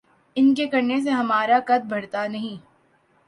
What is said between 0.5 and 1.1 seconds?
کے کرنے سے